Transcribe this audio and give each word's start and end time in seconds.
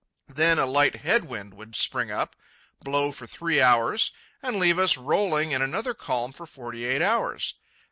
Then 0.33 0.57
a 0.57 0.65
light 0.65 0.95
head 1.05 1.25
wind 1.25 1.53
would 1.53 1.75
spring 1.75 2.09
up, 2.09 2.35
blow 2.83 3.11
for 3.11 3.27
three 3.27 3.61
hours, 3.61 4.09
and 4.41 4.57
leave 4.57 4.79
us 4.79 4.97
rolling 4.97 5.51
in 5.51 5.61
another 5.61 5.93
calm 5.93 6.31
for 6.33 6.47
forty 6.47 6.85
eight 6.85 7.03
hours. 7.03 7.53